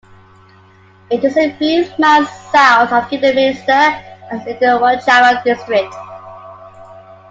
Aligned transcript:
It 1.11 1.23
is 1.23 1.37
a 1.37 1.51
few 1.59 1.85
miles 1.99 2.27
south 2.51 2.91
of 2.91 3.07
Kidderminster 3.11 3.71
and 3.71 4.41
is 4.47 4.55
in 4.55 4.59
Wychavon 4.79 5.43
district. 5.43 5.93